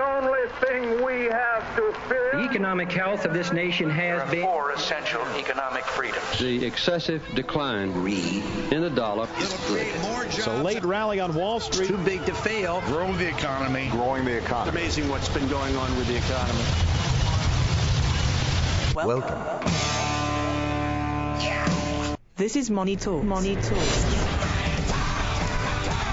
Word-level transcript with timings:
only 0.00 0.48
thing 0.60 1.04
we 1.04 1.24
have 1.26 1.76
to 1.76 1.92
fear. 2.08 2.30
The 2.32 2.44
economic 2.44 2.90
health 2.90 3.24
of 3.24 3.32
this 3.32 3.52
nation 3.52 3.90
has 3.90 4.30
been. 4.30 4.42
Four 4.42 4.72
essential 4.72 5.22
economic 5.36 5.84
freedoms. 5.84 6.38
The 6.38 6.64
excessive 6.64 7.22
decline 7.34 7.90
in 8.70 8.80
the 8.80 8.90
dollar. 8.90 9.28
It's 9.38 10.46
a 10.46 10.62
late 10.62 10.84
rally 10.84 11.20
on 11.20 11.34
Wall 11.34 11.60
Street. 11.60 11.88
Too 11.88 11.98
big 11.98 12.24
to 12.26 12.34
fail. 12.34 12.80
Growing 12.86 13.16
the 13.18 13.28
economy. 13.28 13.88
Growing 13.90 14.24
the 14.24 14.38
economy. 14.38 14.82
It's 14.82 14.96
amazing 14.96 15.10
what's 15.10 15.28
been 15.28 15.48
going 15.48 15.76
on 15.76 15.96
with 15.96 16.08
the 16.08 16.16
economy. 16.16 16.64
Welcome. 18.94 19.60
This 22.36 22.56
is 22.56 22.70
Money 22.70 22.96
Talks. 22.96 23.26
Money 23.26 23.54
Talks. 23.56 24.04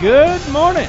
Good 0.01 0.51
morning. 0.51 0.87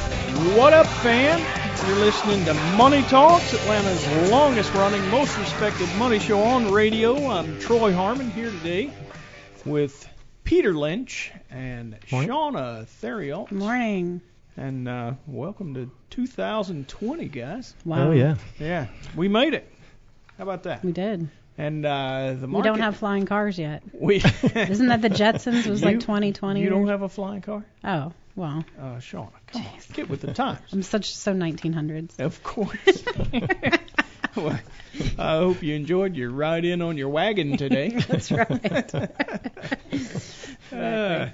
What 0.56 0.72
up, 0.72 0.86
fam? 0.86 1.57
You're 1.86 1.96
listening 1.96 2.44
to 2.44 2.54
Money 2.76 3.02
Talks, 3.04 3.54
Atlanta's 3.54 4.30
longest 4.30 4.74
running, 4.74 5.06
most 5.10 5.36
respected 5.38 5.88
money 5.96 6.18
show 6.18 6.40
on 6.42 6.70
radio. 6.70 7.28
I'm 7.30 7.58
Troy 7.60 7.92
Harmon 7.92 8.30
here 8.30 8.50
today 8.50 8.90
with 9.64 10.06
Peter 10.44 10.74
Lynch 10.74 11.32
and 11.50 11.96
Morning. 12.12 12.30
Shauna 12.30 12.86
Theriault. 13.02 13.50
Morning. 13.52 14.20
And 14.56 14.86
uh, 14.88 15.12
welcome 15.26 15.74
to 15.74 15.90
2020, 16.10 17.28
guys. 17.28 17.74
Wow. 17.84 18.08
Oh 18.08 18.12
yeah. 18.12 18.36
Yeah, 18.58 18.88
we 19.16 19.28
made 19.28 19.54
it. 19.54 19.70
How 20.36 20.44
about 20.44 20.64
that? 20.64 20.84
We 20.84 20.92
did. 20.92 21.28
And 21.56 21.86
uh, 21.86 22.34
the 22.38 22.46
We 22.48 22.60
don't 22.62 22.80
have 22.80 22.96
flying 22.96 23.24
cars 23.24 23.58
yet. 23.58 23.82
We. 23.92 24.16
Isn't 24.54 24.88
that 24.88 25.00
the 25.02 25.10
Jetsons? 25.10 25.64
It 25.66 25.70
Was 25.70 25.80
You- 25.80 25.86
like 25.86 26.00
2020. 26.00 26.60
You 26.60 26.68
don't 26.70 26.88
have 26.88 27.02
a 27.02 27.08
flying 27.08 27.40
car? 27.40 27.64
Oh, 27.82 28.12
well. 28.38 28.64
Uh, 28.78 28.96
Shauna, 28.96 29.32
come 29.48 29.62
on, 29.62 29.72
get 29.92 30.08
with 30.08 30.22
the 30.22 30.32
times. 30.32 30.60
I'm 30.72 30.82
such 30.82 31.14
so 31.14 31.34
1900s. 31.34 32.18
Of 32.20 32.42
course. 32.42 33.04
well, 34.36 34.58
I 35.18 35.36
hope 35.36 35.62
you 35.62 35.74
enjoyed 35.74 36.14
your 36.14 36.30
ride 36.30 36.64
in 36.64 36.80
on 36.80 36.96
your 36.96 37.08
wagon 37.08 37.56
today. 37.56 37.88
That's 38.08 38.30
right. 38.30 38.94
Uh, 40.70 41.30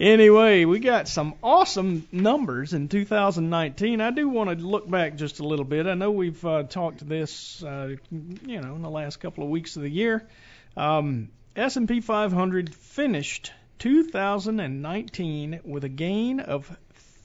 anyway, 0.00 0.64
we 0.64 0.78
got 0.78 1.06
some 1.06 1.34
awesome 1.42 2.08
numbers 2.10 2.72
in 2.72 2.88
2019. 2.88 4.00
I 4.00 4.10
do 4.10 4.30
want 4.30 4.48
to 4.48 4.56
look 4.66 4.88
back 4.88 5.16
just 5.16 5.40
a 5.40 5.44
little 5.44 5.66
bit. 5.66 5.86
I 5.86 5.92
know 5.92 6.10
we've 6.10 6.42
uh, 6.42 6.62
talked 6.62 7.06
this, 7.06 7.62
uh, 7.62 7.96
you 8.10 8.62
know, 8.62 8.74
in 8.74 8.80
the 8.80 8.88
last 8.88 9.20
couple 9.20 9.44
of 9.44 9.50
weeks 9.50 9.76
of 9.76 9.82
the 9.82 9.90
year. 9.90 10.26
Um, 10.74 11.28
S&P 11.54 12.00
500 12.00 12.74
finished 12.74 13.52
2019 13.82 15.60
with 15.64 15.82
a 15.82 15.88
gain 15.88 16.38
of 16.38 16.78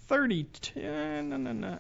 32. 0.08 0.82
No, 0.82 1.38
no, 1.38 1.52
no. 1.52 1.78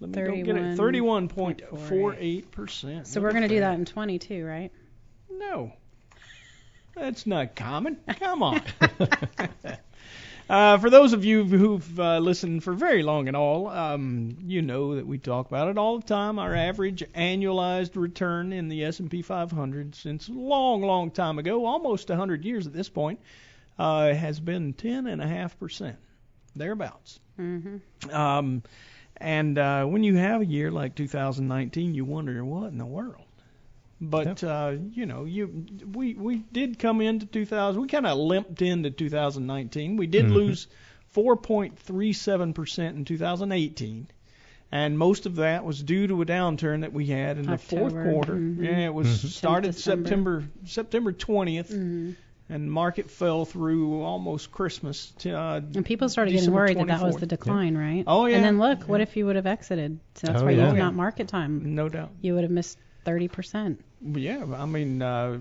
Let 0.00 0.10
me 0.10 0.42
go 0.42 0.52
get 0.52 0.56
it. 0.56 0.76
31.48 0.76 2.50
percent. 2.50 3.06
so 3.06 3.20
we're 3.20 3.30
going 3.30 3.42
to 3.42 3.48
do 3.48 3.60
that 3.60 3.74
in 3.74 3.84
22, 3.84 4.44
right? 4.44 4.72
No. 5.30 5.72
That's 6.96 7.24
not 7.24 7.54
common. 7.54 7.98
Come 8.18 8.42
on. 8.42 8.62
uh, 10.50 10.78
for 10.78 10.90
those 10.90 11.12
of 11.12 11.24
you 11.24 11.44
who've 11.44 12.00
uh, 12.00 12.18
listened 12.18 12.64
for 12.64 12.72
very 12.72 13.04
long 13.04 13.28
and 13.28 13.36
all, 13.36 13.68
um, 13.68 14.38
you 14.44 14.60
know 14.60 14.96
that 14.96 15.06
we 15.06 15.18
talk 15.18 15.46
about 15.46 15.68
it 15.68 15.78
all 15.78 16.00
the 16.00 16.06
time. 16.06 16.40
Our 16.40 16.56
average 16.56 17.04
annualized 17.14 17.94
return 17.94 18.52
in 18.52 18.66
the 18.66 18.86
S&P 18.86 19.22
500 19.22 19.94
since 19.94 20.26
a 20.26 20.32
long, 20.32 20.82
long 20.82 21.12
time 21.12 21.38
ago, 21.38 21.64
almost 21.64 22.08
100 22.08 22.44
years 22.44 22.66
at 22.66 22.72
this 22.72 22.88
point, 22.88 23.20
uh, 23.78 24.12
has 24.14 24.40
been 24.40 24.74
10.5 24.74 25.58
percent, 25.58 25.96
thereabouts. 26.56 27.20
Mm-hmm. 27.38 28.14
Um, 28.14 28.62
and 29.16 29.58
uh, 29.58 29.84
when 29.84 30.02
you 30.04 30.16
have 30.16 30.40
a 30.40 30.46
year 30.46 30.70
like 30.70 30.94
2019, 30.94 31.94
you 31.94 32.04
wonder 32.04 32.44
what 32.44 32.68
in 32.72 32.78
the 32.78 32.86
world. 32.86 33.24
But 34.00 34.42
uh, 34.44 34.74
you 34.92 35.06
know, 35.06 35.24
you 35.24 35.66
we 35.92 36.14
we 36.14 36.36
did 36.52 36.78
come 36.78 37.00
into 37.00 37.26
2000. 37.26 37.80
We 37.80 37.88
kind 37.88 38.06
of 38.06 38.18
limped 38.18 38.60
into 38.60 38.90
2019. 38.90 39.96
We 39.96 40.06
did 40.08 40.26
Mhm. 40.26 40.34
lose 40.34 40.66
4.37 41.14 42.54
percent 42.54 42.96
in 42.96 43.04
2018, 43.04 44.08
and 44.72 44.98
most 44.98 45.26
of 45.26 45.36
that 45.36 45.64
was 45.64 45.82
due 45.82 46.06
to 46.08 46.22
a 46.22 46.26
downturn 46.26 46.80
that 46.82 46.92
we 46.92 47.06
had 47.06 47.38
in 47.38 47.46
the 47.46 47.56
fourth 47.56 47.94
October, 47.94 48.02
quarter. 48.02 48.34
mhm. 48.34 48.64
Yeah, 48.64 48.86
it 48.86 48.94
was 48.94 49.06
Mhm. 49.06 49.28
started 49.28 49.74
September 49.74 50.44
September 50.64 51.12
20th, 51.12 51.70
hmm 51.70 52.10
and 52.48 52.70
market 52.70 53.10
fell 53.10 53.44
through 53.44 54.02
almost 54.02 54.52
Christmas. 54.52 55.12
To, 55.20 55.32
uh, 55.32 55.60
And 55.74 55.84
people 55.84 56.08
started 56.08 56.30
getting 56.32 56.40
December 56.42 56.58
worried 56.58 56.78
that 56.78 56.86
that 56.88 57.02
was 57.02 57.16
the 57.16 57.26
decline, 57.26 57.76
right? 57.76 58.04
Oh, 58.06 58.26
yeah. 58.26 58.36
And 58.36 58.44
then 58.44 58.58
look, 58.58 58.84
what 58.88 59.00
if 59.00 59.16
you 59.16 59.26
would 59.26 59.36
have 59.36 59.46
exited? 59.46 59.98
So 60.14 60.26
that's 60.26 60.42
Oh, 60.42 60.44
why 60.44 60.50
yeah. 60.52 60.56
you 60.58 60.62
have 60.64 60.76
Yeah. 60.76 60.84
not 60.84 60.94
market 60.94 61.28
time. 61.28 61.74
no 61.74 61.88
doubt. 61.88 62.10
You 62.20 62.34
would 62.34 62.42
have 62.44 62.50
missed 62.50 62.78
30%. 63.06 63.78
Yeah, 64.02 64.44
I 64.56 64.66
mean, 64.66 65.00
uh, 65.00 65.38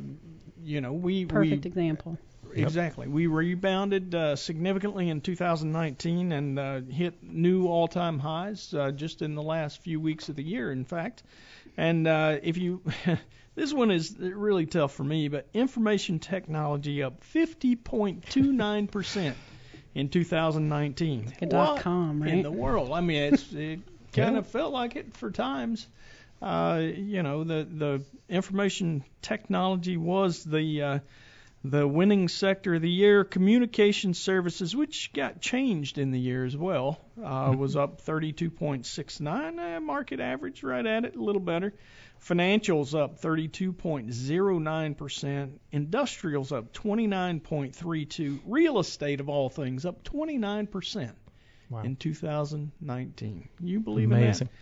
you 0.64 0.80
know, 0.82 0.94
we 0.94 1.26
Perfect 1.26 1.66
we 1.66 1.70
example. 1.70 2.18
exactly 2.56 3.08
we 3.08 3.26
rebounded 3.28 4.14
uh, 4.16 4.36
significantly 4.36 5.10
in 5.10 5.20
2019 5.22 6.32
and 6.32 6.60
uh, 6.60 6.82
hit 6.82 7.22
new 7.24 7.68
all-time 7.68 8.20
highs 8.20 8.74
uh, 8.74 8.92
just 8.92 9.22
in 9.22 9.34
the 9.36 9.42
last 9.42 9.82
few 9.82 10.00
weeks 10.00 10.30
of 10.30 10.36
the 10.36 10.44
year, 10.44 10.72
in 10.72 10.86
fact. 10.86 11.24
And 11.78 12.08
uh, 12.08 12.38
if 12.42 12.58
you 12.58 12.82
this 13.56 13.74
one 13.74 13.92
is 13.92 14.16
really 14.18 14.66
tough 14.66 14.94
for 14.94 15.04
me, 15.04 15.28
but 15.28 15.48
information 15.54 16.20
technology 16.20 17.04
up 17.04 17.24
50.29 17.34 18.92
percent 18.92 19.38
in 19.96 20.10
2019. 20.10 21.26
Like 21.26 21.50
dot 21.50 21.80
com, 21.80 22.22
right? 22.22 22.34
In 22.34 22.42
the 22.44 22.52
world, 22.52 22.92
I 22.92 23.02
mean, 23.02 23.34
it's 23.34 23.52
it 23.54 23.80
kind 24.14 24.38
of 24.38 24.48
felt 24.48 24.74
like 24.74 24.96
it 24.96 25.16
for 25.18 25.32
times. 25.32 25.88
Uh, 26.42 26.82
you 26.82 27.24
know, 27.24 27.44
the 27.44 27.68
the 27.70 28.04
information 28.30 29.04
technology 29.22 29.98
was 29.98 30.44
the 30.44 30.82
uh, 30.82 31.00
the 31.64 31.88
winning 31.88 32.28
sector 32.28 32.76
of 32.76 32.82
the 32.82 32.90
year. 32.90 33.24
Communication 33.24 34.14
services, 34.14 34.76
which 34.76 35.12
got 35.14 35.40
changed 35.42 35.98
in 35.98 36.12
the 36.12 36.20
year 36.20 36.46
as 36.46 36.56
well, 36.58 37.00
uh, 37.24 37.54
was 37.58 37.76
up 37.76 38.02
32.69. 38.02 39.60
Uh, 39.60 39.80
market 39.80 40.20
average, 40.20 40.62
right 40.64 40.86
at 40.86 41.06
it, 41.06 41.16
a 41.16 41.22
little 41.24 41.42
better. 41.42 41.74
Financials 42.22 42.98
up 42.98 43.20
32.09%. 43.22 45.52
Industrials 45.72 46.52
up 46.52 46.74
29.32. 46.74 48.40
Real 48.46 48.80
estate, 48.80 49.20
of 49.20 49.30
all 49.30 49.50
things, 49.50 49.86
up 49.86 50.04
29% 50.04 51.12
Wow. 51.70 51.82
in 51.84 51.96
2019. 51.96 53.48
You 53.62 53.80
believe 53.80 54.12
Amazing. 54.12 54.48
in 54.48 54.54
that? 54.54 54.60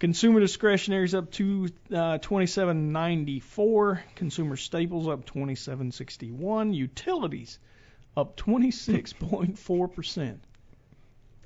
Consumer 0.00 0.40
discretionaries 0.40 1.14
up 1.14 1.30
to 1.32 1.68
uh, 1.90 2.18
27.94. 2.18 4.00
Consumer 4.16 4.56
staples 4.56 5.06
up 5.06 5.26
27.61. 5.26 6.74
Utilities 6.74 7.58
up 8.16 8.36
26.4 8.38 9.94
percent. 9.94 10.42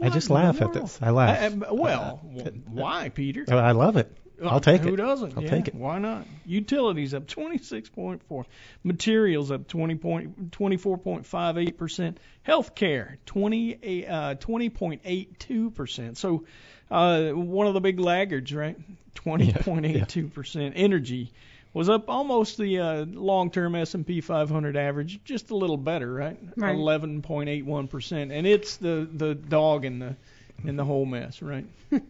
I 0.01 0.09
just 0.09 0.31
laugh 0.31 0.63
at 0.63 0.73
this. 0.73 0.99
I 1.03 1.11
laugh. 1.11 1.53
Uh, 1.53 1.67
uh, 1.67 1.75
well, 1.75 2.21
uh, 2.39 2.51
why, 2.69 3.09
Peter? 3.09 3.45
I 3.49 3.73
love 3.73 3.97
it. 3.97 4.17
I'll 4.43 4.61
take 4.61 4.83
Who 4.83 4.89
it. 4.89 4.91
Who 4.91 4.97
doesn't? 4.97 5.37
I'll 5.37 5.43
Yeah, 5.43 5.51
take 5.51 5.69
it. 5.69 5.75
Why 5.75 5.99
not? 5.99 6.27
Utilities 6.47 7.15
up 7.15 7.27
26.4. 7.27 8.45
Materials 8.83 9.51
up 9.51 9.69
20 9.69 9.95
point, 9.97 10.51
24.58 10.51 11.77
percent. 11.77 12.19
Healthcare 12.47 13.17
20 13.27 14.07
uh, 14.07 14.35
20.82 14.35 15.75
percent. 15.75 16.19
So 16.19 16.45
uh, 16.91 17.31
one 17.31 17.67
of 17.67 17.75
the 17.75 17.81
big 17.81 18.01
laggards, 18.01 18.53
right? 18.53 18.77
20.82 19.15 20.33
percent. 20.33 20.75
Energy 20.77 21.33
was 21.73 21.89
up 21.89 22.09
almost 22.09 22.57
the 22.57 22.79
uh, 22.79 23.05
long-term 23.05 23.75
S&P 23.75 24.21
500 24.21 24.77
average, 24.77 25.21
just 25.25 25.51
a 25.51 25.57
little 25.57 25.77
better, 25.77 26.13
right? 26.13 26.39
Right. 26.57 26.77
11.81 26.77 27.91
percent, 27.91 28.31
and 28.33 28.47
it's 28.47 28.77
the 28.77 29.09
the 29.13 29.35
dog 29.35 29.85
in 29.85 29.99
the 29.99 30.17
in 30.65 30.77
the 30.77 30.85
whole 30.85 31.05
mess, 31.05 31.43
right? 31.43 31.67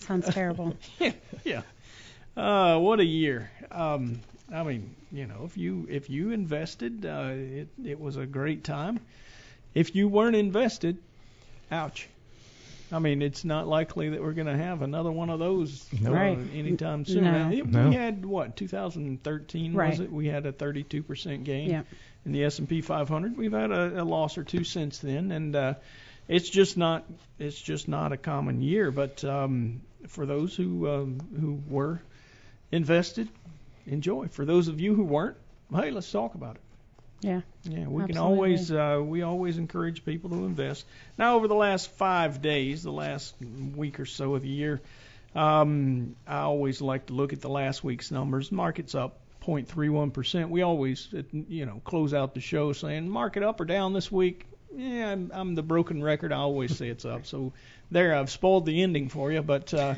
Sounds 0.00 0.28
terrible. 0.32 0.76
yeah, 0.98 1.12
yeah. 1.44 1.62
Uh, 2.36 2.78
what 2.78 3.00
a 3.00 3.04
year. 3.04 3.50
Um, 3.70 4.20
I 4.52 4.62
mean, 4.62 4.94
you 5.12 5.26
know, 5.26 5.42
if 5.44 5.56
you 5.56 5.86
if 5.88 6.10
you 6.10 6.30
invested, 6.32 7.04
uh, 7.06 7.30
it 7.32 7.68
it 7.84 8.00
was 8.00 8.16
a 8.16 8.26
great 8.26 8.64
time. 8.64 9.00
If 9.74 9.94
you 9.94 10.08
weren't 10.08 10.36
invested, 10.36 10.98
ouch. 11.70 12.08
I 12.92 12.98
mean, 12.98 13.22
it's 13.22 13.44
not 13.44 13.68
likely 13.68 14.08
that 14.08 14.20
we're 14.20 14.32
going 14.32 14.48
to 14.48 14.56
have 14.56 14.82
another 14.82 15.12
one 15.12 15.30
of 15.30 15.38
those 15.38 15.86
Nope. 16.00 16.12
uh, 16.12 16.18
anytime 16.52 17.04
soon. 17.04 17.22
No. 17.22 17.48
It- 17.52 17.66
No. 17.68 17.88
We 17.88 17.94
had 17.94 18.26
what 18.26 18.56
2013 18.56 19.74
Right. 19.74 19.90
was 19.90 20.00
it? 20.00 20.10
We 20.10 20.26
had 20.26 20.44
a 20.44 20.52
32% 20.52 21.44
gain 21.44 21.70
Yeah. 21.70 21.82
in 22.26 22.32
the 22.32 22.42
S&P 22.42 22.80
500. 22.80 23.36
We've 23.36 23.52
had 23.52 23.70
a, 23.70 24.02
a 24.02 24.04
loss 24.04 24.36
or 24.38 24.42
two 24.42 24.64
since 24.64 24.98
then, 24.98 25.30
and 25.30 25.54
uh, 25.54 25.74
it's 26.30 26.48
just 26.48 26.76
not 26.76 27.04
it's 27.38 27.60
just 27.60 27.88
not 27.88 28.12
a 28.12 28.16
common 28.16 28.62
year. 28.62 28.90
But 28.90 29.24
um, 29.24 29.82
for 30.08 30.26
those 30.26 30.56
who 30.56 30.88
um, 30.88 31.20
who 31.38 31.62
were 31.68 32.00
invested, 32.72 33.28
enjoy. 33.86 34.28
For 34.28 34.44
those 34.44 34.68
of 34.68 34.80
you 34.80 34.94
who 34.94 35.04
weren't, 35.04 35.36
hey, 35.74 35.90
let's 35.90 36.10
talk 36.10 36.34
about 36.34 36.56
it. 36.56 36.62
Yeah. 37.22 37.40
Yeah, 37.64 37.86
we 37.88 38.04
can 38.06 38.16
always 38.16 38.70
uh, 38.72 39.00
we 39.04 39.22
always 39.22 39.58
encourage 39.58 40.04
people 40.04 40.30
to 40.30 40.46
invest. 40.46 40.86
Now, 41.18 41.36
over 41.36 41.48
the 41.48 41.54
last 41.54 41.90
five 41.90 42.40
days, 42.40 42.82
the 42.82 42.92
last 42.92 43.34
week 43.76 44.00
or 44.00 44.06
so 44.06 44.34
of 44.36 44.42
the 44.42 44.48
year, 44.48 44.80
Um, 45.34 46.16
I 46.26 46.40
always 46.40 46.80
like 46.80 47.06
to 47.06 47.12
look 47.14 47.32
at 47.32 47.40
the 47.40 47.50
last 47.50 47.84
week's 47.84 48.10
numbers. 48.10 48.50
Market's 48.50 48.94
up 48.94 49.20
0.31%. 49.42 50.48
We 50.50 50.62
always, 50.62 51.08
you 51.32 51.66
know, 51.66 51.80
close 51.84 52.14
out 52.14 52.34
the 52.34 52.40
show 52.40 52.72
saying 52.72 53.08
market 53.08 53.42
up 53.42 53.60
or 53.60 53.64
down 53.64 53.92
this 53.92 54.10
week. 54.10 54.46
Yeah, 54.76 55.10
I'm, 55.10 55.30
I'm 55.34 55.54
the 55.54 55.62
broken 55.62 56.02
record. 56.02 56.32
I 56.32 56.36
always 56.36 56.76
say 56.76 56.88
it's 56.88 57.04
up. 57.04 57.26
So 57.26 57.52
there, 57.90 58.14
I've 58.14 58.30
spoiled 58.30 58.66
the 58.66 58.82
ending 58.82 59.08
for 59.08 59.32
you, 59.32 59.42
but 59.42 59.74
uh, 59.74 59.94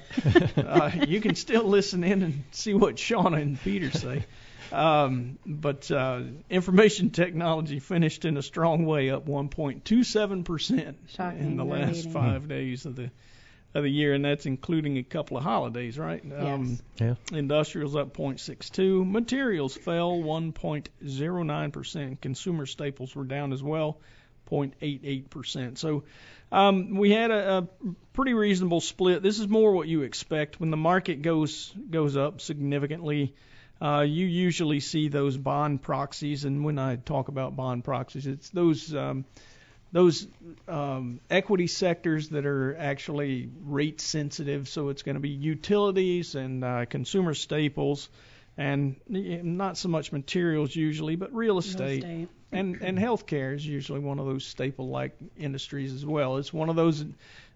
uh, 0.57 0.91
you 1.07 1.21
can 1.21 1.35
still 1.35 1.65
listen 1.65 2.05
in 2.05 2.23
and 2.23 2.45
see 2.53 2.73
what 2.75 2.97
Shauna 2.97 3.41
and 3.43 3.61
Peter 3.61 3.91
say. 3.91 4.25
Um, 4.73 5.39
but 5.45 5.91
uh, 5.91 6.23
information 6.49 7.11
technology 7.11 7.79
finished 7.81 8.25
in 8.25 8.39
a 8.39 8.43
strong 8.43 8.87
way, 8.87 9.11
up 9.11 9.27
1.27 9.27 10.45
percent 10.47 10.97
in 11.19 11.57
the 11.59 11.65
last 11.65 11.97
reading. 11.97 12.13
five 12.13 12.49
days 12.49 12.87
of 12.87 12.97
the 12.97 13.11
of 13.75 13.83
the 13.85 13.91
year, 13.91 14.13
and 14.15 14.25
that's 14.25 14.45
including 14.47 14.97
a 14.99 15.03
couple 15.03 15.37
of 15.39 15.43
holidays, 15.45 15.99
right? 15.99 16.23
Um, 16.23 16.79
Yes. 16.99 17.17
Yeah. 17.33 17.39
Industrials 17.39 17.97
up 17.97 18.15
0.62. 18.15 19.11
Materials 19.11 19.75
fell 19.75 20.13
1.09%. 21.03 22.21
Consumer 22.21 22.67
staples 22.67 23.17
were 23.17 23.25
down 23.25 23.53
as 23.55 23.63
well, 23.63 23.99
0.88%. 24.53 25.79
So 25.79 26.05
um, 26.51 26.97
we 26.97 27.11
had 27.11 27.31
a, 27.31 27.59
a 27.59 27.69
pretty 28.13 28.35
reasonable 28.35 28.81
split. 28.81 29.23
This 29.23 29.39
is 29.41 29.49
more 29.49 29.73
what 29.73 29.89
you 29.89 30.03
expect 30.03 30.61
when 30.61 30.71
the 30.71 30.77
market 30.77 31.23
goes 31.23 31.73
goes 31.91 32.17
up 32.17 32.41
significantly. 32.41 33.35
Uh, 33.81 34.03
you 34.03 34.27
usually 34.27 34.79
see 34.79 35.09
those 35.09 35.37
bond 35.37 35.83
proxies, 35.83 36.45
and 36.45 36.65
when 36.65 36.79
I 36.79 36.97
talk 36.97 37.29
about 37.29 37.57
bond 37.57 37.85
proxies, 37.85 38.27
it's 38.27 38.51
those 38.51 38.95
um, 38.95 39.25
those 39.93 40.27
um, 40.69 41.21
equity 41.31 41.67
sectors 41.67 42.29
that 42.31 42.47
are 42.47 42.77
actually 42.79 43.51
rate 43.65 44.01
sensitive. 44.01 44.69
So 44.69 44.89
it's 44.89 45.03
going 45.03 45.17
to 45.17 45.21
be 45.21 45.31
utilities 45.31 46.35
and 46.35 46.65
uh, 46.65 46.87
consumer 46.87 47.35
staples, 47.35 48.09
and 48.57 48.97
not 49.09 49.77
so 49.77 49.89
much 49.89 50.13
materials 50.13 50.75
usually, 50.75 51.17
but 51.17 51.35
real 51.35 51.59
estate. 51.59 52.05
estate. 52.05 52.29
And 52.53 52.83
and 52.83 52.99
healthcare 52.99 53.55
is 53.55 53.67
usually 53.67 54.01
one 54.01 54.19
of 54.19 54.27
those 54.27 54.45
staple-like 54.45 55.17
industries 55.39 55.95
as 55.95 56.05
well. 56.05 56.37
It's 56.37 56.53
one 56.53 56.69
of 56.69 56.77
those 56.77 57.05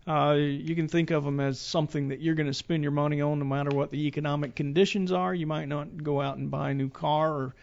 uh, 0.06 0.37
you 0.38 0.75
can 0.76 0.88
think 0.88 1.10
of 1.10 1.25
them 1.25 1.40
as 1.40 1.60
something 1.60 2.08
that 2.08 2.20
you're 2.20 2.37
going 2.37 2.46
to 2.46 2.54
spend 2.54 2.82
your 2.82 2.93
money 2.93 3.20
on 3.20 3.40
no 3.40 3.44
matter 3.44 3.76
what 3.76 3.90
the 3.90 4.06
economic 4.06 4.54
conditions 4.54 5.10
are. 5.10 5.34
You 5.34 5.46
might 5.46 5.66
not 5.66 6.02
go 6.02 6.20
out 6.20 6.37
and 6.37 6.50
buy 6.50 6.70
a 6.70 6.75
new 6.75 6.88
car 6.88 7.32
or 7.32 7.54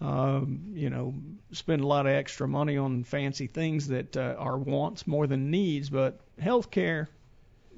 um, 0.00 0.72
you 0.74 0.90
know, 0.90 1.14
spend 1.52 1.82
a 1.82 1.86
lot 1.86 2.06
of 2.06 2.12
extra 2.12 2.46
money 2.46 2.76
on 2.76 3.04
fancy 3.04 3.46
things 3.46 3.88
that 3.88 4.16
uh, 4.16 4.34
are 4.38 4.58
wants 4.58 5.06
more 5.06 5.26
than 5.26 5.50
needs, 5.50 5.88
but 5.88 6.20
healthcare, 6.38 7.06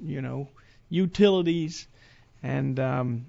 you 0.01 0.21
know, 0.21 0.49
utilities, 0.89 1.87
and 2.43 2.77
um, 2.79 3.25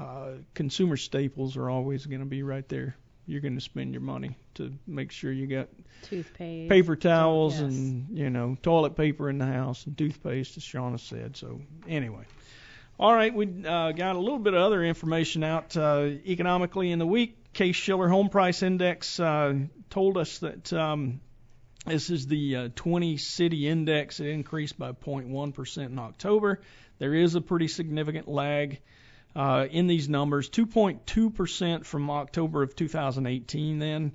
uh, 0.00 0.30
consumer 0.54 0.96
staples 0.96 1.56
are 1.56 1.68
always 1.68 2.06
going 2.06 2.20
to 2.20 2.26
be 2.26 2.42
right 2.42 2.66
there. 2.68 2.96
You're 3.26 3.42
going 3.42 3.56
to 3.56 3.60
spend 3.60 3.92
your 3.92 4.00
money 4.00 4.36
to 4.54 4.72
make 4.86 5.12
sure 5.12 5.30
you 5.30 5.46
got 5.46 5.68
Toothpaste. 6.02 6.70
paper 6.70 6.96
towels 6.96 7.52
yes. 7.52 7.62
and 7.62 8.18
you 8.18 8.30
know 8.30 8.56
toilet 8.62 8.96
paper 8.96 9.28
in 9.28 9.38
the 9.38 9.46
house 9.46 9.86
and 9.86 9.96
toothpaste, 9.96 10.56
as 10.56 10.64
Shauna 10.64 10.98
said. 10.98 11.36
So 11.36 11.60
anyway, 11.86 12.24
all 12.98 13.14
right, 13.14 13.32
we 13.32 13.46
uh, 13.46 13.92
got 13.92 14.16
a 14.16 14.18
little 14.18 14.38
bit 14.38 14.54
of 14.54 14.62
other 14.62 14.82
information 14.82 15.44
out 15.44 15.76
uh, 15.76 16.08
economically 16.26 16.90
in 16.90 16.98
the 16.98 17.06
week. 17.06 17.52
Case 17.52 17.76
Shiller 17.76 18.08
Home 18.08 18.30
Price 18.30 18.62
Index 18.62 19.20
uh, 19.20 19.54
told 19.90 20.16
us 20.16 20.38
that 20.38 20.72
um, 20.72 21.20
this 21.86 22.10
is 22.10 22.26
the 22.26 22.56
uh, 22.56 22.68
20 22.74 23.16
city 23.18 23.68
index. 23.68 24.18
It 24.18 24.28
increased 24.28 24.78
by 24.78 24.92
0.1% 24.92 25.86
in 25.86 25.98
October. 25.98 26.60
There 26.98 27.14
is 27.14 27.34
a 27.34 27.40
pretty 27.40 27.68
significant 27.68 28.28
lag 28.28 28.80
uh, 29.34 29.66
in 29.70 29.86
these 29.86 30.08
numbers 30.08 30.48
2.2% 30.48 31.84
from 31.84 32.10
October 32.10 32.62
of 32.62 32.74
2018 32.74 33.78
then. 33.78 34.12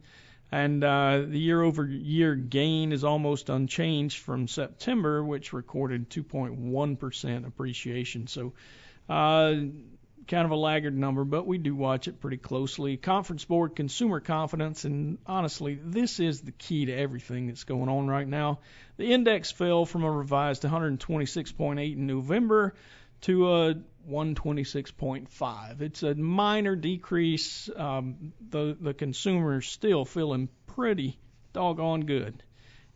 And 0.52 0.84
uh, 0.84 1.24
the 1.28 1.40
year 1.40 1.62
over 1.62 1.86
year 1.86 2.36
gain 2.36 2.92
is 2.92 3.04
almost 3.04 3.50
unchanged 3.50 4.20
from 4.20 4.48
September, 4.48 5.24
which 5.24 5.54
recorded 5.54 6.10
2.1% 6.10 7.48
appreciation. 7.48 8.28
So, 8.28 8.54
uh, 9.10 9.56
kind 10.28 10.46
of 10.46 10.52
a 10.52 10.56
laggard 10.56 10.98
number, 10.98 11.24
but 11.24 11.46
we 11.46 11.58
do 11.58 11.76
watch 11.76 12.08
it 12.08 12.20
pretty 12.20 12.38
closely. 12.38 12.98
Conference 12.98 13.46
Board 13.46 13.76
Consumer 13.76 14.20
Confidence, 14.20 14.86
and 14.86 15.18
honestly, 15.26 15.80
this 15.84 16.20
is 16.20 16.42
the 16.42 16.52
key 16.52 16.86
to 16.86 16.94
everything 16.94 17.48
that's 17.48 17.64
going 17.64 17.90
on 17.90 18.08
right 18.08 18.28
now. 18.28 18.60
The 18.98 19.12
index 19.12 19.52
fell 19.52 19.86
from 19.86 20.04
a 20.04 20.12
revised 20.12 20.64
126.8 20.64 21.94
in 21.94 22.08
November 22.08 22.74
to 23.22 23.52
a 23.52 23.76
126.5. 24.10 25.82
It's 25.82 26.04
a 26.04 26.16
minor 26.16 26.76
decrease. 26.76 27.70
Um, 27.76 28.34
the 28.50 28.78
the 28.80 28.94
consumer's 28.94 29.68
still 29.68 30.06
feeling 30.06 30.50
pretty 30.68 31.18
doggone 31.54 32.02
good, 32.02 32.44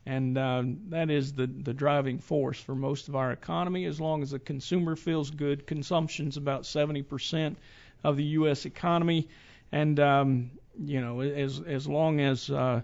and 0.05 0.37
uh, 0.37 0.63
that 0.89 1.09
is 1.09 1.33
the 1.33 1.47
the 1.47 1.73
driving 1.73 2.19
force 2.19 2.59
for 2.59 2.75
most 2.75 3.07
of 3.07 3.15
our 3.15 3.31
economy. 3.31 3.85
As 3.85 3.99
long 3.99 4.21
as 4.21 4.31
the 4.31 4.39
consumer 4.39 4.95
feels 4.95 5.31
good, 5.31 5.65
consumption's 5.65 6.37
about 6.37 6.63
70% 6.63 7.55
of 8.03 8.17
the 8.17 8.23
U.S. 8.23 8.65
economy, 8.65 9.29
and 9.71 9.99
um, 9.99 10.51
you 10.77 11.01
know 11.01 11.21
as 11.21 11.59
as 11.59 11.87
long 11.87 12.19
as 12.19 12.49
uh, 12.49 12.81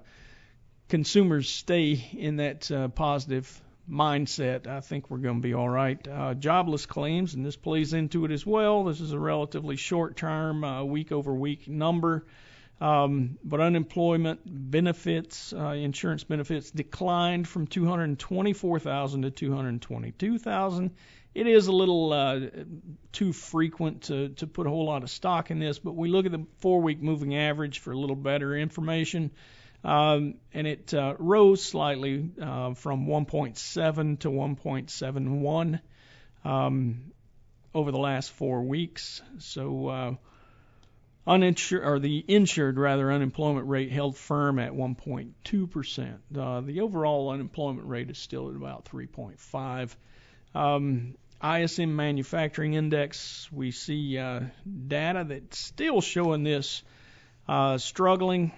consumers 0.90 1.50
stay 1.50 2.04
in 2.18 2.38
that 2.38 2.72
uh, 2.72 2.88
positive 2.88 3.62
mindset, 3.90 4.68
I 4.68 4.80
think 4.80 5.10
we're 5.10 5.18
going 5.18 5.42
to 5.42 5.48
be 5.48 5.54
all 5.54 5.70
right. 5.70 6.06
Uh, 6.08 6.34
jobless 6.34 6.86
claims, 6.86 7.34
and 7.34 7.46
this 7.46 7.56
plays 7.56 7.94
into 7.94 8.26
it 8.26 8.32
as 8.32 8.46
well. 8.46 8.86
This 8.86 9.02
is 9.02 9.12
a 9.12 9.20
relatively 9.20 9.76
short-term, 9.76 10.64
uh, 10.64 10.84
week-over-week 10.84 11.68
number. 11.68 12.26
Um, 12.82 13.38
but 13.44 13.62
unemployment 13.62 14.42
benefits, 14.44 15.54
uh, 15.54 15.70
insurance 15.70 16.26
benefits, 16.26 16.72
declined 16.72 17.48
from 17.48 17.68
224,000 17.68 19.22
to 19.22 19.32
222,000. 19.32 20.92
It 21.34 21.48
is 21.48 21.68
a 21.68 21.72
little 21.72 22.12
uh, 22.12 22.40
too 23.12 23.34
frequent 23.34 24.04
to, 24.04 24.30
to 24.30 24.48
put 24.48 24.68
a 24.68 24.70
whole 24.70 24.86
lot 24.86 25.04
of 25.04 25.10
stock 25.10 25.52
in 25.52 25.60
this, 25.60 25.80
but 25.80 25.96
we 25.96 26.10
look 26.10 26.26
at 26.26 26.32
the 26.32 26.46
four-week 26.60 27.02
moving 27.02 27.36
average 27.36 27.80
for 27.80 27.92
a 27.92 27.98
little 27.98 28.16
better 28.16 28.56
information. 28.56 29.32
Um, 29.86 30.36
and 30.52 30.66
it 30.66 30.94
uh, 30.96 31.14
rose 31.20 31.62
slightly 31.62 32.32
uh, 32.42 32.74
from 32.74 33.06
1.7 33.06 34.20
to 34.22 34.30
1.71 34.30 35.80
um, 36.44 37.12
over 37.74 37.92
the 37.92 38.00
last 38.00 38.32
four 38.32 38.64
weeks. 38.64 39.22
So 39.38 39.88
uh, 39.88 40.16
uninsured 41.28 41.86
or 41.86 42.00
the 42.00 42.26
insured 42.28 42.80
rather 42.80 43.12
unemployment 43.12 43.68
rate 43.68 43.92
held 43.92 44.18
firm 44.18 44.58
at 44.58 44.72
1.2 44.72 45.70
percent. 45.70 46.20
Uh, 46.36 46.62
the 46.62 46.82
overall 46.82 47.30
unemployment 47.30 47.88
rate 47.88 48.10
is 48.10 48.18
still 48.18 48.50
at 48.50 48.56
about 48.56 48.86
3.5. 48.86 49.96
Um, 50.56 51.16
ISM 51.44 51.96
Manufacturing 51.96 52.74
Index, 52.74 53.52
we 53.52 53.70
see 53.70 54.18
uh, 54.18 54.40
data 54.88 55.26
that's 55.28 55.60
still 55.60 56.02
showing 56.02 56.44
this 56.44 56.82
uh, 57.48 57.78
struggling. 57.78 58.52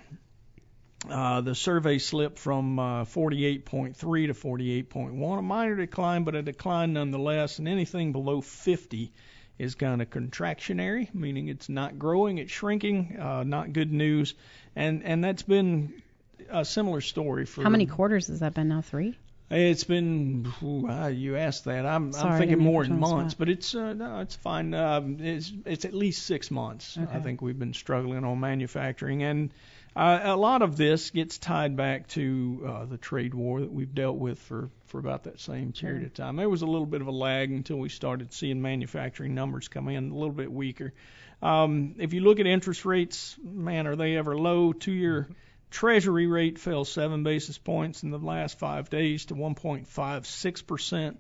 Uh, 1.10 1.42
the 1.42 1.54
survey 1.54 2.00
slipped 2.00 2.40
from 2.40 2.80
uh, 2.80 3.06
48.3 3.06 3.96
to 3.96 4.34
48.1, 4.34 5.40
a 5.40 5.42
minor 5.42 5.76
decline, 5.76 6.24
but 6.24 6.36
a 6.36 6.42
decline 6.42 6.94
nonetheless. 6.94 7.60
And 7.60 7.68
anything 7.68 8.12
below 8.12 8.42
50 8.42 9.12
is 9.60 9.76
kind 9.76 10.02
of 10.02 10.10
contractionary, 10.10 11.14
meaning 11.14 11.50
it's 11.50 11.70
not 11.70 12.00
growing, 12.00 12.40
it's 12.40 12.52
shrinking. 12.52 13.18
Uh, 13.20 13.44
not 13.44 13.74
good 13.74 13.92
news. 13.92 14.34
And 14.76 15.04
and 15.04 15.24
that's 15.24 15.44
been 15.44 16.02
a 16.50 16.66
similar 16.66 17.02
story 17.02 17.46
for 17.46 17.64
How 17.64 17.70
many 17.70 17.86
quarters 17.86 18.28
has 18.28 18.40
that 18.40 18.54
been 18.54 18.68
now? 18.68 18.82
Three? 18.82 19.18
It's 19.50 19.86
been 19.86 20.52
ooh, 20.62 20.88
ah, 20.90 21.08
you 21.08 21.38
asked 21.38 21.66
that. 21.66 21.86
I'm 21.86 22.12
Sorry, 22.12 22.34
I'm 22.34 22.40
thinking 22.40 22.60
more 22.60 22.84
in 22.84 22.90
put 22.90 22.98
you 22.98 23.04
on 23.04 23.10
the 23.10 23.16
months, 23.16 23.34
but 23.34 23.50
it's 23.50 23.74
uh, 23.74 23.94
no, 23.94 24.20
it's 24.20 24.36
fine. 24.36 24.74
Um, 24.74 25.18
it's 25.22 25.54
it's 25.66 25.86
at 25.86 25.94
least 25.94 26.26
six 26.26 26.52
months. 26.52 26.98
I 26.98 27.20
think 27.20 27.42
we've 27.42 27.58
been 27.58 27.74
struggling 27.74 28.26
on 28.26 28.40
manufacturing, 28.42 29.24
and 29.24 29.52
uh, 29.96 30.22
a 30.24 30.36
lot 30.36 30.62
of 30.62 30.78
this 30.78 31.10
gets 31.10 31.38
tied 31.38 31.76
back 31.76 32.08
to 32.10 32.64
uh, 32.68 32.86
the 32.86 32.98
trade 32.98 33.34
war 33.34 33.62
that 33.62 33.72
we've 33.72 33.94
dealt 33.94 34.18
with 34.18 34.40
for 34.40 34.70
for 34.86 35.00
about 35.00 35.24
that 35.24 35.40
same 35.40 35.74
period 35.74 36.06
of 36.06 36.14
time. 36.14 36.36
There 36.36 36.50
was 36.50 36.62
a 36.62 36.66
little 36.66 36.86
bit 36.86 37.02
of 37.02 37.08
a 37.08 37.12
lag 37.12 37.52
until 37.52 37.78
we 37.78 37.90
started 37.90 38.32
seeing 38.34 38.62
manufacturing 38.62 39.36
numbers 39.36 39.68
come 39.68 39.90
in 39.90 40.12
a 40.12 40.14
little 40.14 40.32
bit 40.32 40.52
weaker. 40.52 40.94
Um, 41.42 41.96
if 42.00 42.14
you 42.14 42.22
look 42.22 42.40
at 42.40 42.48
interest 42.48 42.86
rates, 42.86 43.36
man, 43.44 43.86
are 43.86 43.96
they 43.96 44.16
ever 44.16 44.38
low? 44.38 44.74
Two-year 44.74 45.28
Treasury 45.70 46.28
rate 46.28 46.58
fell 46.58 46.86
seven 46.86 47.24
basis 47.24 47.58
points 47.58 48.04
in 48.04 48.10
the 48.10 48.18
last 48.18 48.58
five 48.58 48.90
days 48.90 49.26
to 49.26 49.36
1.56%. 49.36 51.18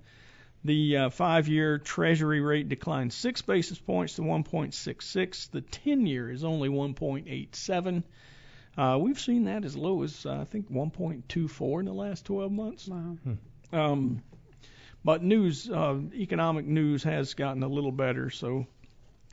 The 0.64 0.98
uh, 0.98 1.10
five-year 1.10 1.78
Treasury 1.80 2.42
rate 2.42 2.70
declined 2.70 3.12
six 3.14 3.42
basis 3.42 3.78
points 3.78 4.16
to 4.16 4.22
1.66. 4.22 5.52
The 5.52 5.62
10-year 5.62 6.32
is 6.32 6.44
only 6.44 6.70
1.87. 6.70 8.04
Uh, 8.78 8.98
we've 9.00 9.20
seen 9.20 9.46
that 9.46 9.66
as 9.66 9.76
low 9.76 10.04
as 10.04 10.26
uh, 10.26 10.40
I 10.42 10.44
think 10.46 10.72
1.24 10.72 11.80
in 11.80 11.86
the 11.86 11.94
last 11.94 12.26
12 12.26 12.52
months. 12.52 12.88
Wow. 12.88 13.18
Um, 13.74 14.22
but 15.04 15.24
news, 15.24 15.70
uh, 15.70 16.00
economic 16.14 16.66
news 16.66 17.04
has 17.04 17.34
gotten 17.34 17.64
a 17.64 17.68
little 17.68 17.92
better. 17.92 18.30
So 18.30 18.68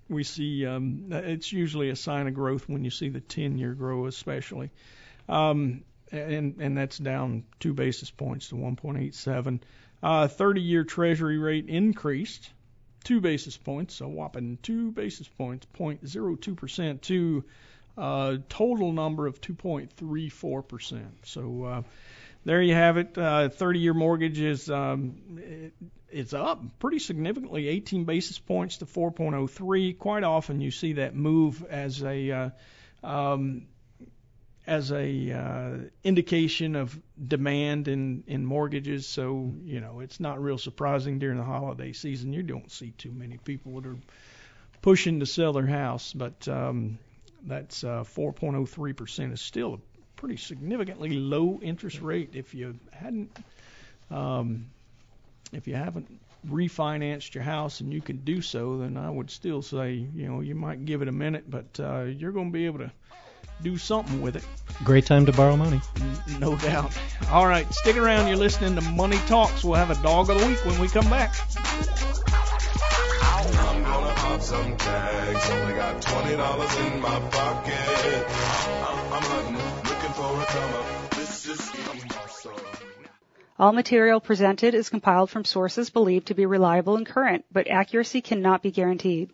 we 0.09 0.25
see 0.25 0.67
um, 0.67 1.07
it's 1.11 1.53
usually 1.53 1.91
a 1.91 1.97
sign 1.97 2.27
of 2.27 2.35
growth 2.35 2.69
when 2.69 2.85
you 2.85 2.91
see 2.91 3.09
the 3.09 3.21
10-year 3.21 3.75
grow, 3.75 4.07
especially. 4.07 4.71
Um, 5.29 5.85
and 6.13 6.57
and 6.61 6.77
that's 6.77 6.99
down 6.99 7.45
two 7.61 7.75
basis 7.75 8.11
points 8.11 8.49
to 8.49 8.55
1.87. 8.55 9.61
Uh, 10.03 10.29
30-year 10.29 10.85
Treasury 10.85 11.39
rate 11.39 11.69
increased 11.69 12.51
two 13.05 13.21
basis 13.21 13.57
points, 13.57 14.01
a 14.01 14.09
whopping 14.09 14.59
two 14.63 14.93
basis 14.93 15.29
points, 15.29 15.67
0.02 15.75 16.57
percent, 16.57 17.03
to 17.03 17.45
a 17.97 18.39
total 18.49 18.93
number 18.93 19.27
of 19.27 19.41
2.34 19.41 20.67
percent. 20.69 21.15
So 21.25 21.65
uh, 21.65 21.83
there 22.45 22.61
you 22.61 22.75
have 22.75 22.97
it. 22.97 23.17
Uh, 23.17 23.49
30-year 23.49 23.95
mortgage 23.95 24.41
is 24.41 24.69
um, 24.69 25.17
it, 25.39 25.73
it's 26.11 26.33
up 26.33 26.63
pretty 26.79 27.01
significantly, 27.01 27.69
18 27.69 28.05
basis 28.05 28.39
points 28.39 28.79
to 28.79 28.87
4.03. 28.87 29.99
Quite 29.99 30.25
often 30.25 30.61
you 30.61 30.71
see 30.71 30.95
that 30.95 31.15
move 31.15 31.65
as 31.69 32.03
a 32.03 32.31
uh, 32.31 32.51
um, 33.03 33.67
as 34.67 34.93
a 34.93 35.33
uh, 35.33 35.77
indication 36.03 36.77
of 36.77 36.99
demand 37.23 37.89
in 37.89 38.25
in 38.27 38.47
mortgages. 38.47 39.07
So 39.07 39.53
you 39.65 39.81
know 39.81 40.01
it's 40.01 40.21
not 40.21 40.43
real 40.43 40.59
surprising 40.59 41.19
during 41.19 41.39
the 41.39 41.45
holiday 41.45 41.93
season. 41.93 42.33
You 42.33 42.43
don't 42.43 42.71
see 42.71 42.93
too 42.93 43.13
many 43.13 43.39
people 43.39 43.81
that 43.81 43.89
are 43.89 43.99
pushing 44.83 45.21
to 45.21 45.27
sell 45.27 45.53
their 45.53 45.67
house, 45.67 46.13
but 46.13 46.47
um, 46.47 46.99
that's 47.47 47.85
uh, 47.85 48.05
4.03 48.05 48.97
percent 48.97 49.33
is 49.33 49.41
still 49.41 49.75
a 49.75 49.79
pretty 50.17 50.37
significantly 50.37 51.11
low 51.11 51.61
interest 51.63 52.01
rate. 52.01 52.31
If 52.35 52.55
you 52.55 52.79
hadn't 52.93 53.37
um, 54.11 54.67
if 55.53 55.69
you 55.69 55.75
haven't 55.75 56.21
refinanced 56.49 57.35
your 57.35 57.45
house 57.45 57.81
and 57.81 57.93
you 57.93 58.01
can 58.01 58.19
do 58.19 58.43
so, 58.43 58.79
then 58.79 58.97
I 58.97 59.09
would 59.09 59.31
still 59.31 59.63
say 59.63 59.93
you 59.93 60.29
know 60.29 60.41
you 60.41 60.55
might 60.55 60.85
give 60.85 61.03
it 61.03 61.09
a 61.09 61.13
minute, 61.13 61.45
but 61.49 61.79
uh, 61.81 62.03
you're 62.03 62.33
going 62.33 62.51
to 62.51 62.53
be 62.53 62.67
able 62.67 62.81
to 62.81 62.93
do 63.63 63.79
something 63.79 64.21
with 64.21 64.37
it. 64.37 64.45
Great 64.83 65.07
time 65.07 65.27
to 65.27 65.33
borrow 65.33 65.57
money. 65.57 65.81
No 66.39 66.57
doubt. 66.57 66.97
All 67.31 67.47
right, 67.47 67.73
stick 67.73 67.97
around. 67.97 68.29
You're 68.29 68.37
listening 68.37 68.75
to 68.75 68.81
Money 68.81 69.19
Talks. 69.27 69.65
We'll 69.65 69.75
have 69.75 69.91
a 69.91 70.03
dog 70.03 70.31
of 70.31 70.41
the 70.41 70.47
week 70.47 70.65
when 70.65 70.81
we 70.81 70.89
come 70.89 71.09
back. 71.09 71.35
Some 74.45 74.77
tags. 74.77 75.51
Only 75.51 75.75
got 75.75 76.03
twenty 76.03 76.37
dollars 76.37 76.77
in 76.77 77.01
my 77.01 77.19
pocket. 77.31 78.27
I'm, 78.29 79.13
I'm 79.15 79.23
hunting, 79.23 79.57
looking 79.89 80.13
for 80.13 80.39
a 80.39 80.45
come 80.45 80.75
up. 80.75 81.11
This 81.13 81.49
is. 81.49 81.73
All 83.59 83.73
material 83.73 84.21
presented 84.21 84.75
is 84.75 84.91
compiled 84.91 85.31
from 85.31 85.47
sources 85.47 85.89
believed 85.89 86.27
to 86.27 86.35
be 86.35 86.45
reliable 86.45 86.97
and 86.97 87.07
current, 87.07 87.47
but 87.51 87.71
accuracy 87.71 88.21
cannot 88.21 88.61
be 88.61 88.71
guaranteed. 88.71 89.31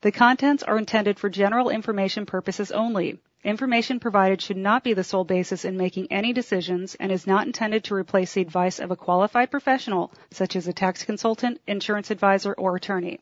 The 0.00 0.10
contents 0.10 0.64
are 0.64 0.76
intended 0.76 1.20
for 1.20 1.30
general 1.30 1.70
information 1.70 2.26
purposes 2.26 2.72
only. 2.72 3.20
Information 3.44 4.00
provided 4.00 4.42
should 4.42 4.56
not 4.56 4.82
be 4.82 4.92
the 4.92 5.04
sole 5.04 5.22
basis 5.24 5.64
in 5.64 5.76
making 5.76 6.10
any 6.10 6.32
decisions 6.32 6.96
and 6.96 7.12
is 7.12 7.28
not 7.28 7.46
intended 7.46 7.84
to 7.84 7.94
replace 7.94 8.34
the 8.34 8.40
advice 8.40 8.80
of 8.80 8.90
a 8.90 8.96
qualified 8.96 9.52
professional, 9.52 10.12
such 10.32 10.56
as 10.56 10.66
a 10.66 10.72
tax 10.72 11.04
consultant, 11.04 11.60
insurance 11.68 12.10
advisor, 12.10 12.54
or 12.54 12.74
attorney. 12.74 13.20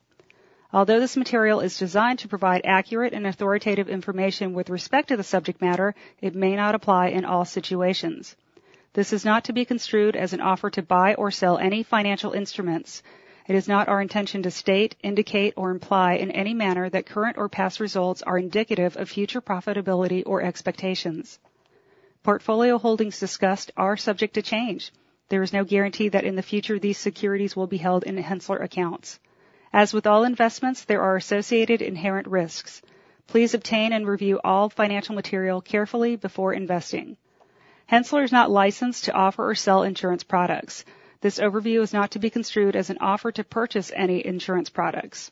Although 0.72 1.00
this 1.00 1.16
material 1.16 1.58
is 1.60 1.78
designed 1.78 2.20
to 2.20 2.28
provide 2.28 2.60
accurate 2.64 3.12
and 3.12 3.26
authoritative 3.26 3.88
information 3.88 4.54
with 4.54 4.70
respect 4.70 5.08
to 5.08 5.16
the 5.16 5.24
subject 5.24 5.60
matter, 5.60 5.96
it 6.20 6.34
may 6.34 6.54
not 6.54 6.76
apply 6.76 7.08
in 7.08 7.24
all 7.24 7.44
situations. 7.44 8.36
This 8.92 9.12
is 9.12 9.24
not 9.24 9.44
to 9.44 9.52
be 9.52 9.64
construed 9.64 10.14
as 10.14 10.32
an 10.32 10.40
offer 10.40 10.70
to 10.70 10.82
buy 10.82 11.14
or 11.14 11.32
sell 11.32 11.58
any 11.58 11.82
financial 11.82 12.32
instruments. 12.32 13.02
It 13.48 13.56
is 13.56 13.66
not 13.66 13.88
our 13.88 14.00
intention 14.00 14.44
to 14.44 14.50
state, 14.52 14.94
indicate, 15.02 15.54
or 15.56 15.72
imply 15.72 16.14
in 16.14 16.30
any 16.30 16.54
manner 16.54 16.88
that 16.88 17.06
current 17.06 17.36
or 17.36 17.48
past 17.48 17.80
results 17.80 18.22
are 18.22 18.38
indicative 18.38 18.96
of 18.96 19.08
future 19.08 19.40
profitability 19.40 20.22
or 20.24 20.40
expectations. 20.40 21.40
Portfolio 22.22 22.78
holdings 22.78 23.18
discussed 23.18 23.72
are 23.76 23.96
subject 23.96 24.34
to 24.34 24.42
change. 24.42 24.92
There 25.30 25.42
is 25.42 25.52
no 25.52 25.64
guarantee 25.64 26.10
that 26.10 26.24
in 26.24 26.36
the 26.36 26.42
future 26.42 26.78
these 26.78 26.98
securities 26.98 27.56
will 27.56 27.66
be 27.66 27.78
held 27.78 28.04
in 28.04 28.16
Henssler 28.16 28.62
accounts. 28.62 29.18
As 29.72 29.94
with 29.94 30.06
all 30.06 30.24
investments, 30.24 30.84
there 30.84 31.02
are 31.02 31.16
associated 31.16 31.80
inherent 31.80 32.26
risks. 32.26 32.82
Please 33.28 33.54
obtain 33.54 33.92
and 33.92 34.06
review 34.06 34.40
all 34.42 34.68
financial 34.68 35.14
material 35.14 35.60
carefully 35.60 36.16
before 36.16 36.52
investing. 36.52 37.16
Henssler 37.90 38.24
is 38.24 38.32
not 38.32 38.50
licensed 38.50 39.04
to 39.04 39.12
offer 39.12 39.48
or 39.48 39.54
sell 39.54 39.84
insurance 39.84 40.24
products. 40.24 40.84
This 41.20 41.38
overview 41.38 41.82
is 41.82 41.92
not 41.92 42.10
to 42.12 42.18
be 42.18 42.30
construed 42.30 42.74
as 42.74 42.90
an 42.90 42.98
offer 43.00 43.30
to 43.30 43.44
purchase 43.44 43.92
any 43.94 44.24
insurance 44.26 44.70
products. 44.70 45.30